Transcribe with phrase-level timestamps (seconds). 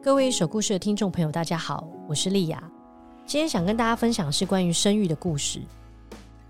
[0.00, 2.62] 各位手故事的听众朋友，大家好，我是丽雅。
[3.26, 5.60] 今天想跟大家分享的是关于生育的故事。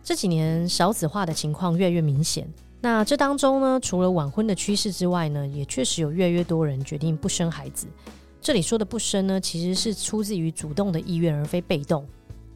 [0.02, 2.46] 这几年少子化的情况越来越明显，
[2.82, 7.86] 那这当中呢，除了晚婚的趋势之外呢，也确实有越来越多人决定不生孩子。
[8.38, 12.06] 这里说的不生呢，其实是出自于主动的意愿，而非被动。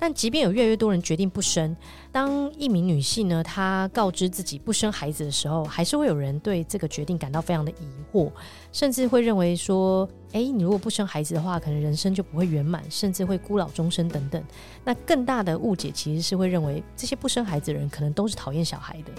[0.02, 1.76] 但即便有越来越多人决定不生，
[2.10, 8.28] 当一名女性呢，她告知自己不生孩子的时候，还是会有人对这个决定感到非常的疑惑，
[8.72, 14.42] 甚至会认为说，哎，你如果不生孩子的话，可能人生就不会圆满，甚至会孤老终生等等。
[14.82, 19.12] 那更大的误解其实是会认为这些不生孩子的人可能都是讨厌小孩的。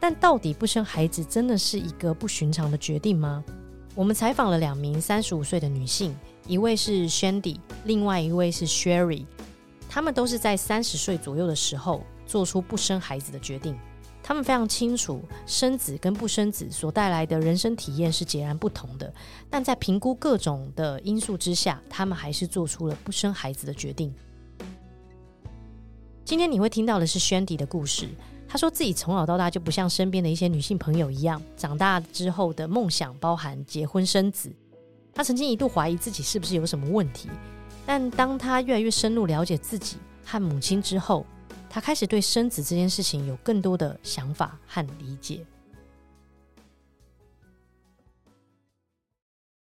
[0.00, 3.44] 但到底不生孩子真的是一个不寻常的决定吗？
[3.94, 6.16] 我们采访了两名三十五岁的女性，
[6.48, 9.24] 一位是 Shandy，另外一位是 Sherry。
[9.92, 13.76] 他们都是在三十岁左右的时候做出不生孩子的决定。
[14.22, 19.12] 他们非常清楚，生子跟不生子所带来的人生体验是截然不同的。
[19.50, 24.14] 但在评估各种的因素之下，他们还是做出了不生孩子的决定。
[26.24, 28.08] 今天你会听到的是 Shandy 的故事。
[28.46, 34.52] 她说自己从小到大就不像身边的一些女性朋友一样，长大之后的梦想包含结婚生子。
[35.12, 37.28] 她曾经一度怀疑自己是不是有什么问题。
[37.92, 41.26] 但当他越来越深入了解自己和母亲之后，
[41.68, 45.44] 他开始对生子这件事情有更多的想法和理解。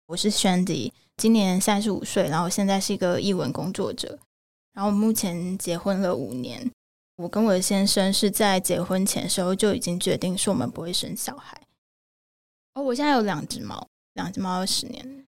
[0.05, 4.17] 我是 Shandy，今年三十五岁，然后现在是一个译文工作者，
[4.71, 6.71] 然后目前结婚了五年。
[7.17, 11.61] 我跟我的先生是在结婚前时候就已经决定说我们不会生小孩。
[12.75, 15.24] 哦，我现在有两只猫，两只猫有十年。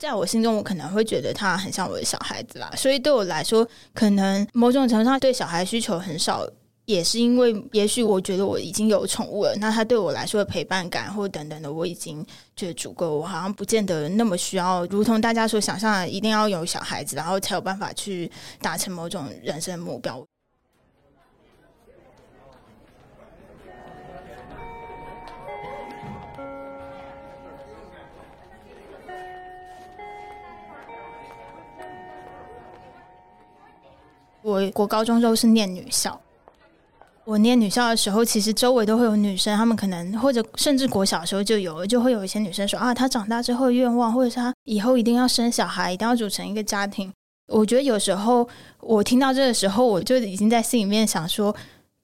[0.00, 6.48] 在我心中，我可能会觉得他很像我的小孩子啦，所以对我来说，可能某种程度上对小孩需求很少，
[6.86, 12.24] 也是因为也许我觉得我已经有宠物了，那他对我来说的陪伴感或等等的，我已经
[12.56, 18.30] 觉得足够，我好像不见得那么需要，如同大家所想象的，一定要有小孩子，然后才有办法去
[18.62, 20.26] 达成某种人生目标。
[34.42, 36.18] 我国高中都是念女校，
[37.24, 47.12] 我念女校的时候，其实周围都会有女生，她们可能或者甚至国小时候就有，就会有一些女生说啊，她长大之后愿望，或者是她以后一定要生小孩，一定要组成一个家庭。
[47.48, 48.48] 我觉得有时候
[48.80, 51.54] 我听到这个时候，我就已经在心里面想说，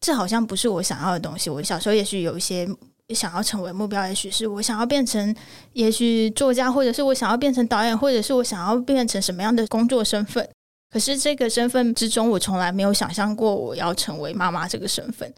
[0.00, 1.48] 这好像不是我想要的东西。
[1.48, 2.68] 我小时候也许有一些
[3.14, 5.34] 想要成为目标，也许是我想要变成，
[5.72, 10.46] 也许作家，或者是我想要变成导演，或者是我想要变成什么样的工作身份。
[10.90, 15.32] 可是这个身份之中，我从来没有想象过我要成为妈妈这个身份。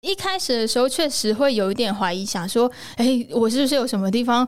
[0.00, 4.46] 一开始的时候，确实会有一点怀疑，想说：“哎，我是不是有什么地方，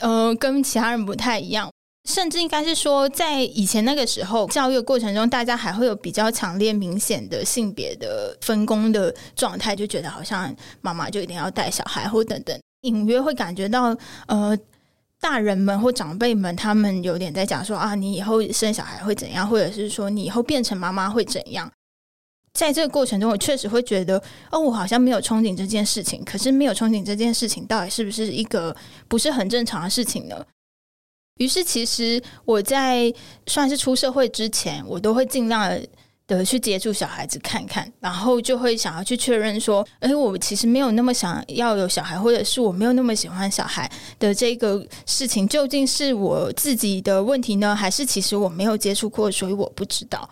[0.00, 1.70] 呃，跟其他人不太一样？”
[2.10, 14.58] 甚至应该是说，在以前那个时候，教育的过程中，大家还会有比较强烈、明显的性别的分工的状态，就觉得好像妈妈就一定要带小孩，或等等，隐约会感觉到，呃。
[15.20, 21.70] 大人们或长辈们，他们有点在讲说啊，你以后生小孩会怎样，或者是说你以后变成妈妈会怎样？
[22.52, 26.24] 在这个过程中，我确实会觉得，哦，我好像没有憧憬这件事情。
[26.24, 28.74] 可是没有憧憬这件事情，到底是不是一个
[29.08, 30.42] 不是很正常的事情呢？
[31.38, 33.12] 于是，其实我在
[33.46, 35.78] 算是出社会之前，我都会尽量
[36.26, 36.46] 的。
[36.46, 50.28] 去接触小孩子看看，然后就会想要去确认说，哎，我其实没有那么想要有小孩，或者是我没有那么喜欢小孩的这个事情，究竟是我自己的问题呢，还是其实我没有接触过，所以我不知道。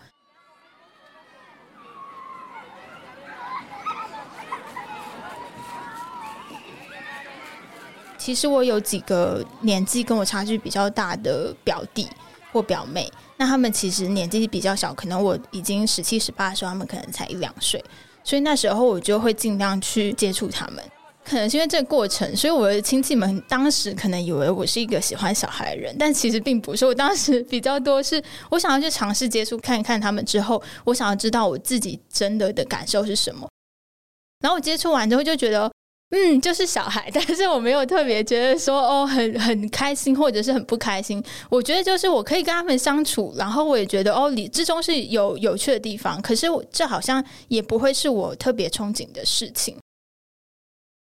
[8.17, 12.07] 其实我有几个年纪跟我差距比较大的表弟
[12.55, 13.11] 或表妹。
[13.35, 17.83] 那他们其实年纪比较小，可能我已经十七、十八的时候，他们可能才一两岁，
[18.23, 20.81] 所以那时候我就会尽量去接触他们。
[21.25, 26.85] 可能是因为这个过程，所以我的亲戚们当时可能以为我是一个喜欢小孩的人，但其实并不是。
[26.85, 33.49] 我当时比较多是我想要去尝试接触看一看他们之后，我想要知道我自己真的的感受是什么。
[34.39, 35.69] 然后我接触完之后就觉得。
[36.11, 41.21] 嗯，就是小孩， 但是我没有特别觉得说哦，很很开心或者是很不开心。
[41.49, 46.21] 我觉得就是我可以跟他们相处，然后我也觉得哦，理之中是有有趣的地方。
[46.21, 49.75] 可是这好像也不会是我特别憧憬的事情。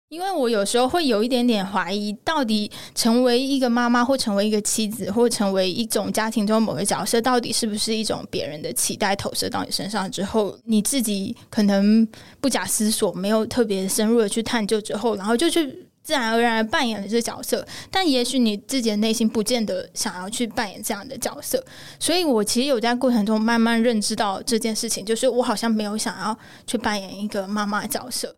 [0.09, 12.07] 因为我有时候会有一点点怀疑，到底成为一个妈妈，或成为一个妻子，或成为一种家庭中某个角色，到底是不是一种别人的期待投射到你身上之后，你自己可能
[12.39, 21.61] 不假思索，没有特别深入的去探究之后，然后就去自然而然扮演了这角色，但也许你自己的内心不见得想要去扮演这样的角色。
[21.99, 26.37] 所以我其实有在过程中慢慢认知到这件事情，就是我好像没有想要
[26.67, 28.35] 去扮演一个妈妈角色。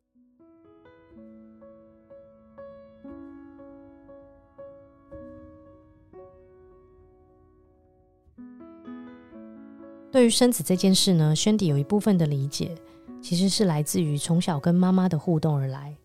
[10.12, 12.74] 对于生子这件事呢，Sandy 有一部分的理解，
[13.22, 15.96] 其实是来自于从小跟妈妈的互动而来。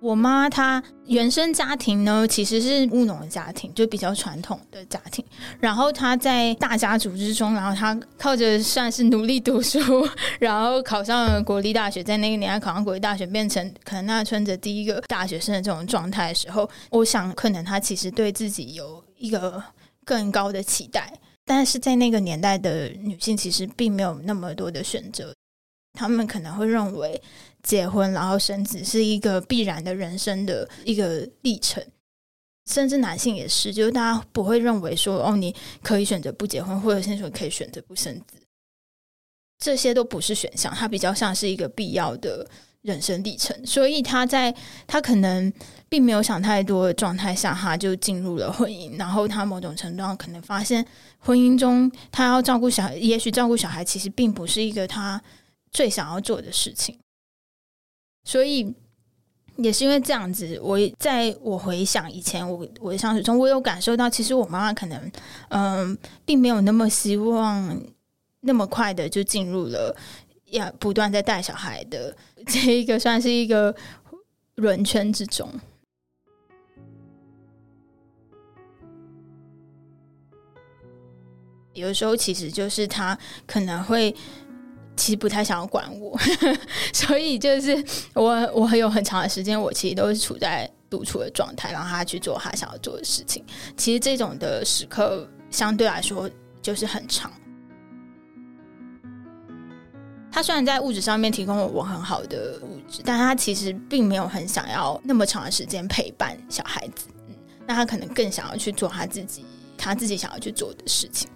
[0.00, 5.24] 我妈她原生家庭呢，其实是务农的家庭，就比较传统的家庭。
[5.60, 9.78] 然后她在大家族之中，然后她靠着算是努力读书，
[10.38, 19.62] 然后考上了国立大学，在那个年代考上国立大学，变成可能那村子第一个大学生的这种状态的时候，我想可能她其实对自己有一个
[20.04, 21.12] 更高的期待。
[21.44, 25.34] 但是在那个年代的女性，其实并没有那么多的选择，
[25.92, 27.20] 她们可能会认为。
[27.64, 31.82] 结婚然后生子是一个必然的人生的一个历程，
[32.70, 38.36] 甚至男性也是，就是大家不会认为说哦，你可以选择不结婚，或者是说可以选择不生子，
[39.58, 42.46] 这些都不是选项，它比较像是一个必要的
[42.84, 43.54] 人生历程。
[43.66, 44.54] 所以他在
[44.86, 45.52] 他可能
[45.88, 50.84] 并没有想太多的状态下，他就进入了婚姻，然后他某种程度上可能发现
[51.18, 55.20] 婚姻中他要照顾小孩，也许照顾小孩其实并不是一个他
[55.72, 56.98] 最想要做的事情。
[58.24, 58.74] 所以
[59.56, 65.12] 也是因为这样子，我在我回想以前我我的相处中，我有感受到，其实我妈妈可能
[65.50, 67.80] 嗯、并没有那么希望
[68.40, 69.94] 那么快的就进入了
[70.54, 72.16] 要不断在带小孩的
[72.46, 73.74] 这一个算是一个
[74.56, 75.48] 轮圈之中。
[81.72, 84.14] 有的时候，其实就是他可能会。
[84.96, 86.16] 其实不太想要管我，
[86.94, 87.84] 所以就是
[88.14, 93.44] 我我有很长的时间，我其实都是处在独处的状态，让他去做他想要做的事情。
[93.76, 96.30] 其实这种的时刻相对来说
[96.62, 97.28] 就是很长。
[100.34, 107.06] 他虽然在物质上面提供了我很好的物质，但他其实并没有很想要那么长的时间陪伴小孩子。
[107.28, 107.36] 嗯，
[107.68, 109.46] 那他可能更想要去做他自己，
[109.78, 111.30] 他自己想要去做的事情。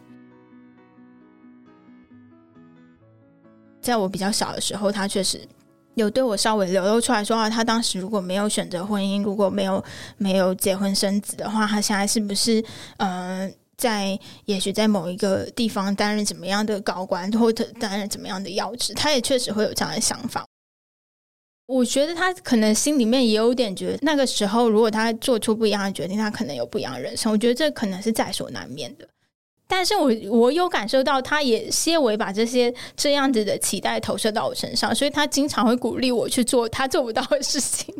[3.80, 5.46] 在我比较小的时候，他确实
[5.94, 9.84] 有对我稍微流露出来说啊，他当时如果没有选择婚姻，如果没有
[10.16, 12.60] 没有结婚生子的话，他现在是不是
[12.96, 18.92] 嗯、在也许在某一个地方担任怎么样的高官，或者担任怎么样的要职？
[18.92, 20.44] 他也确实会有这样的想法。
[21.66, 27.30] 我觉得他可能心里面也有点觉得，那个时候如果他做出不一样的决定，他可能有不一样的人生。
[27.30, 29.06] 我觉得这可能是在所难免的。
[29.66, 37.94] 但是我我有感受到，他也些微把这些这样子的期待投射到我身上，所以他经常会鼓励我去做他做不到的事情。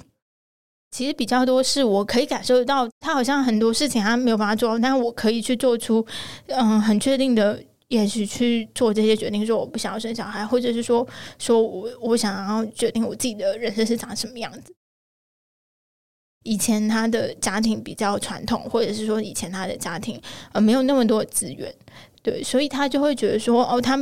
[0.90, 6.04] 其实比较多是我可以感受到，他好像很多事情他没有办法做，但是我可以去做出
[6.46, 11.06] 嗯很确定的，也许去做这些决定，说我不想要生小孩，或者是说
[11.38, 14.74] 说我我想要决定我自己的人生是长什么样子。
[16.44, 20.18] 以前他的家庭比较传统，或者是说以前他的家庭
[20.52, 21.74] 呃没有那么多资源，
[22.22, 23.98] 对，所以他就会觉得说哦，他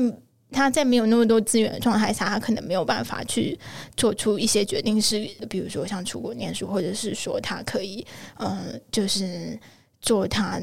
[0.52, 3.58] 他在没有那么多资源的状态下，他可能没有办法去
[3.96, 8.06] 做出一些决定，是比如说像出国念书，或者是说他可以
[8.38, 9.58] 嗯、就是
[10.00, 10.60] 做他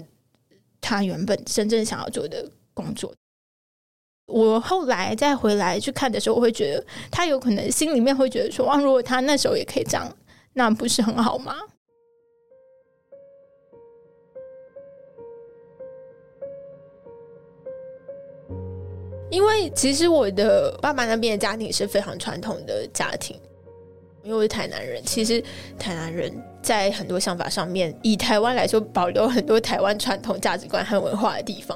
[0.80, 3.14] 他原本真正想要做的工作。
[4.26, 10.10] 我后来再回来去看的时候，我会觉得他有可能心里面会觉得说，啊，如果他那时候也可以这样，
[10.54, 11.56] 那不是很好吗？
[19.34, 23.36] 因为其实我的爸爸那边的家庭是非常传统的家庭，
[24.22, 25.04] 因为我是台南人。
[25.04, 25.44] 其实
[25.80, 31.76] 台南人在很多想法上面，以台湾来说，保留很多台湾传统价值观和文化的地方。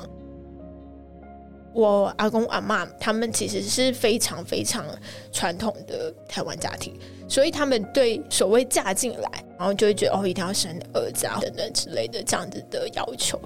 [1.73, 4.85] 我阿公阿妈他们其实是非常非常
[5.31, 6.93] 传统的台湾家庭，
[7.27, 13.41] 所以他们对所谓嫁进来，然后就会觉得哦，一定要生儿子啊等等之类的这样子的要求，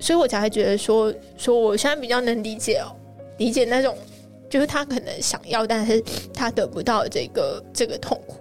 [0.00, 2.90] 所以我才会觉得说，说我现在比较能理解哦。
[3.42, 3.96] 理解那种，
[4.48, 6.00] 就是他可能想要，但是
[6.32, 8.36] 他得不到这个这个痛苦。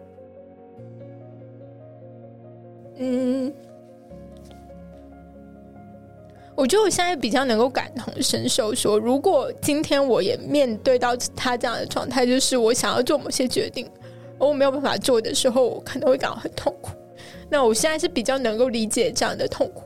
[2.98, 3.52] 嗯，
[6.56, 13.90] 我觉得我现在比较能够感同身受，说如果今天我也面对到他这样的状态，就是我想要做某些决定，
[14.38, 16.92] 而我没有办法做的时候，我可能会感到很痛苦。
[17.50, 19.82] 那我现在是比较能够理解这样的痛苦。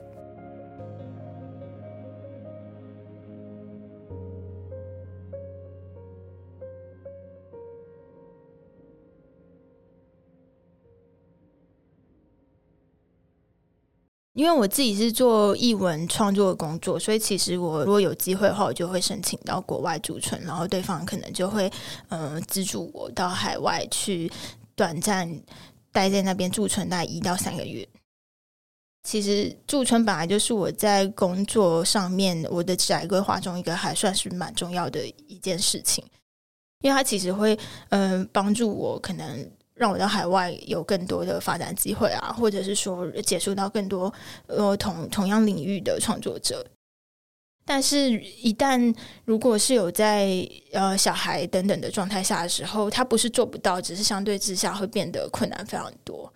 [14.36, 21.72] 因为我自己是做译文创作的工作，所以其实我如果有机会的话，我就会申请到国外驻村，然后对方可能就会
[22.10, 24.30] 嗯资助我到海外去
[24.76, 25.42] 短暂
[25.90, 27.88] 待在那边驻村，大概一到三个月。
[29.04, 36.04] 其实驻村本来就是我在工作上面我的职业规划中一个还算是蛮重要的一件事情，
[36.82, 39.50] 因为它其实会嗯帮助我可能。
[39.76, 44.12] 让我到海外有更多的发展机会啊，或者是说接触到更多
[44.48, 46.66] 呃同同样领域的创作者。
[47.68, 56.32] 但是，一旦如果是有在呃小孩等等的状态下的时候，他不是做不到，只是相对之下会变得困难非常多。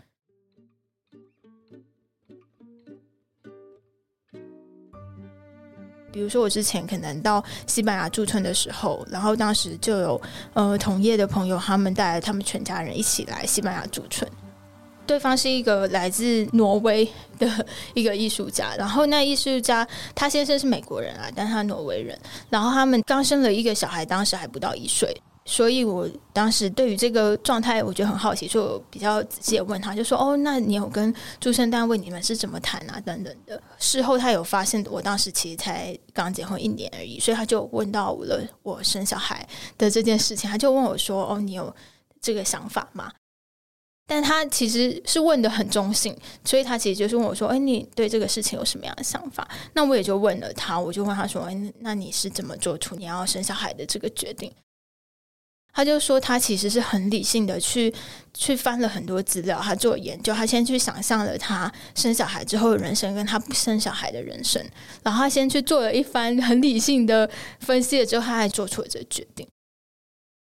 [6.11, 10.21] 比如说，我之前可能到西班牙驻村的时候，然后当时就有
[10.53, 14.29] 呃同业的朋友，他们带他们全家人一起来西班牙驻村。
[15.05, 17.03] 对方是一个来自挪威
[17.39, 22.15] 的一个艺术家，然后那艺术家他先生是美国人啊，但他挪威人，
[22.49, 25.19] 然后他们刚生了一个小孩，当时还不到一岁。
[25.45, 32.99] 所以，我当时对于这个状态，我觉得很好奇，所以我比较仔细的问他，就说：“哦，那你有跟驻生单位你们是怎么谈啊？
[32.99, 41.75] 等等的。”事后他有发现，我当时其实才刚结婚一年而已，所以他就问到了我生小孩的这件事情，他就问我说：“哦，你有
[42.21, 43.11] 这个想法吗？”
[44.05, 54.53] 但他其实是问得很中性，所以他其实就是问我说：“哎，你对这个事情有什么样的想法？”那我也就问了他，我就问他说：“哎，那你是怎么做出你要生小孩的这个决定？”
[55.79, 57.93] 他就说，他其实是很理性的去
[58.33, 64.61] 去翻了很多资料，他做研究，他先去想象了他生小孩之后的人生跟他不生小孩的人生，
[65.03, 67.29] 然后他先去做了一番很理性的
[67.61, 69.47] 分析了之后，他还做出了这决定。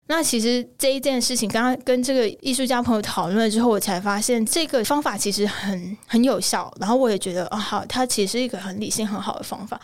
[0.07, 9.81] 那其实这一件事情，刚刚跟这个艺术家朋友讨论了之后，我才发现这个方法其实很很有效，然后我也觉得，哦，好，他其实是一个很理性很好的方法。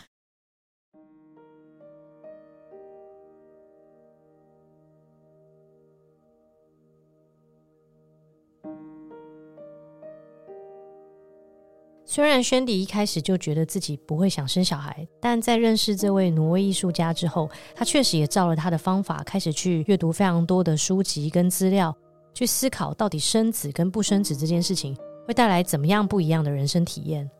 [12.14, 21.96] 虽然轩迪一开始就觉得自己不会想生小孩，但在认识这位挪威艺术家之后，他确实也照了他的方法，开始去阅读非常多的书籍跟资料，
[22.34, 24.94] 去思考到底生子跟不生子这件事情
[25.26, 27.30] 会带来怎么样不一样的人生体验。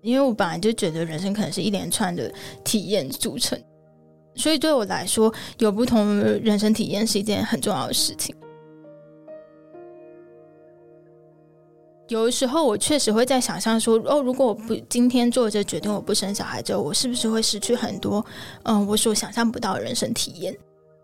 [0.00, 2.32] 因为我本来就觉得人生可能是一连串的
[2.62, 3.60] 体验组成，
[4.36, 8.32] 所以对我来说，有不同的人生体验是一件很重要的事情。
[12.08, 18.24] 有的时候，我确实会在想象说，哦，如果我不今天做这决定，我不生小孩之后，我是不是会失去很多，
[18.64, 20.56] 嗯，我所想象不到的人生体验？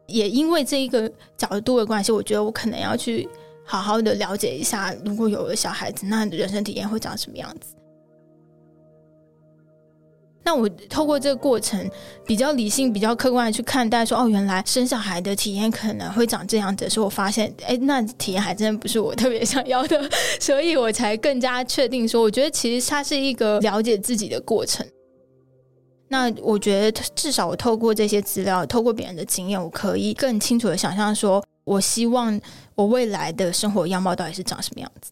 [0.06, 3.28] 也因为这一个角度的关系，我觉得我可能要去
[3.64, 7.75] 好好的了解一下，如果有了小孩子，那人生体验会长什么样子？
[10.44, 11.90] 那我透过这个过程，
[12.26, 20.08] 比较理性、比较客观的去看待，说哦，原来生小孩的体验可能会长这样子所以，我发现，哎，那体验还真的不是我特别想要的，
[20.38, 24.86] 所以我才更加确定说，我觉得其实它是一个了解自己的过程。
[26.08, 32.38] 那我觉得至少我透过这些资料，透过别人的经验，我可以更清楚的想象说，我希望
[32.74, 35.10] 我未来的生活样貌到底是长什么样子。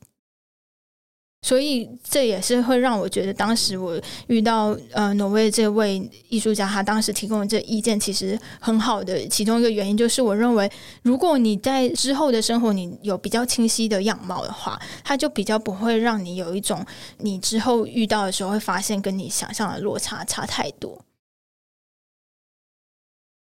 [1.44, 9.26] 所以这也是会让我觉得，当时我遇到呃挪威这位艺术家，他当时提供的这意见其实很好的。
[9.26, 10.70] 其中一个原因就是，我认为
[11.02, 16.86] 如果你在之后的生活你有比较清晰的样貌的话，他就比较不会让你有一种
[17.18, 21.04] 你之后遇到的时候会发现跟你想象的落差差太多。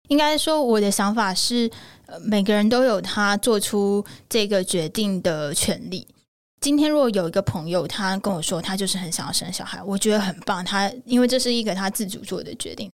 [0.06, 1.68] 应该说，我的想法是，
[2.22, 6.06] 每个人都有他做出这个决定的权利。
[6.60, 10.62] 今天如果有一个朋友，他跟我说他就是很想要生小孩，我觉得很棒。
[10.62, 12.90] 他因为这是一个他自主做的决定。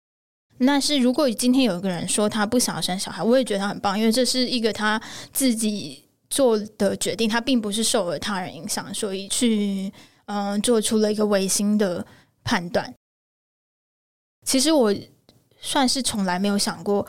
[0.58, 5.00] 那是如果今天有一个人说他不想要生小孩，我也觉得他很棒，因为这是一个他
[5.32, 9.92] 自己做的决定，他并不是受了他人影响，所以去
[10.26, 12.06] 嗯、做出了一个违心的
[12.44, 12.92] 判断。
[14.44, 14.96] 其实我
[15.60, 17.06] 算是从来没有想过。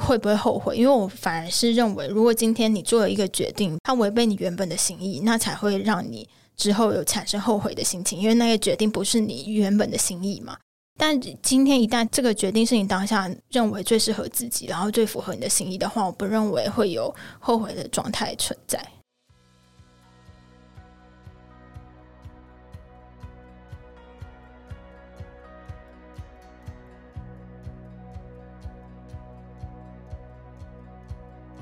[0.00, 0.76] 会不会后悔？
[0.76, 8.18] 因为我反而是认为，如果今天你做了一个决定，它违背你原本的心意，那才会让你之后有产生后悔的心情。
[8.18, 10.56] 因为那个决定不是你原本的心意嘛。
[10.98, 18.84] 但今天一旦这个决定是你当下认为最适合自己，然后最符合你的心意的话，我不认为会有后悔的状态存在。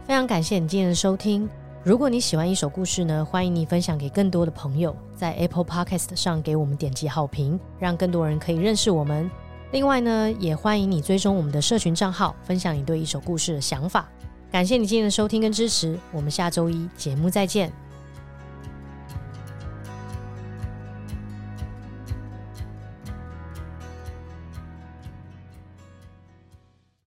[0.08, 1.46] 非常感谢你今天的收听。
[1.84, 9.30] 如果你喜欢一首故事呢，欢迎你分享给更多的朋友，在 Apple Podcast 上给我们点击好评，让更多人可以认识我们。
[9.70, 14.08] 另外呢，也欢迎你追踪我们的社群账号，分享你对一首故事的想法。
[14.50, 17.70] 感谢你今天的收听跟支持，我们下周一节目再见。